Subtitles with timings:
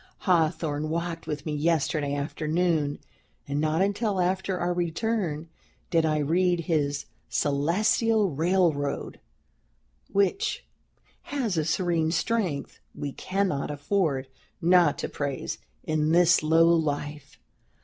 [0.21, 2.97] Hawthorne walked with me yesterday afternoon,
[3.47, 5.47] and not until after our return
[5.91, 9.19] did I read his 'Celestial Railroad,'
[10.11, 10.65] which
[11.29, 14.27] has a serene strength we cannot afford
[14.59, 17.37] not to praise, in this low life.